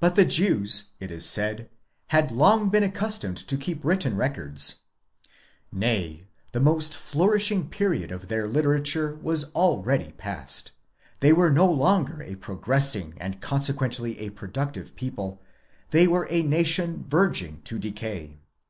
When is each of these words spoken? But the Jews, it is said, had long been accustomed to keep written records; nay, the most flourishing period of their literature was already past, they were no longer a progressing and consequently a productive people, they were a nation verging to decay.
But 0.00 0.14
the 0.14 0.24
Jews, 0.24 0.92
it 0.98 1.10
is 1.10 1.26
said, 1.26 1.68
had 2.06 2.32
long 2.32 2.70
been 2.70 2.82
accustomed 2.82 3.36
to 3.36 3.58
keep 3.58 3.84
written 3.84 4.16
records; 4.16 4.84
nay, 5.70 6.26
the 6.52 6.58
most 6.58 6.96
flourishing 6.96 7.68
period 7.68 8.10
of 8.10 8.28
their 8.28 8.48
literature 8.48 9.14
was 9.16 9.52
already 9.52 10.12
past, 10.12 10.72
they 11.20 11.34
were 11.34 11.50
no 11.50 11.70
longer 11.70 12.22
a 12.22 12.36
progressing 12.36 13.12
and 13.18 13.42
consequently 13.42 14.20
a 14.20 14.30
productive 14.30 14.96
people, 14.96 15.42
they 15.90 16.06
were 16.06 16.26
a 16.30 16.40
nation 16.42 17.04
verging 17.06 17.60
to 17.64 17.78
decay. 17.78 18.38